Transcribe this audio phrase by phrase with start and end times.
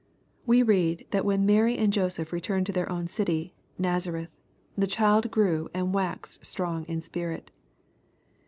[0.47, 4.31] We read, that when Mary and Joseph returned to their own city Nazareth,
[4.75, 7.51] "the child grew and waxed strong in spirit."